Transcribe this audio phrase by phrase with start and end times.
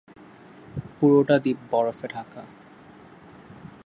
[0.97, 2.41] পুরোটা দ্বীপ বরফে ঢাকা।